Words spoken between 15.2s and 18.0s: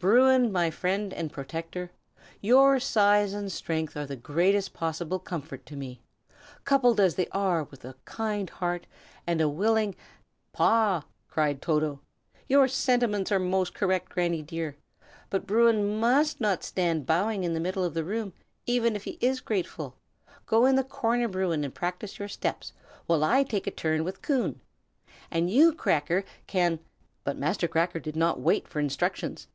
but Bruin must not stand bowing in the middle of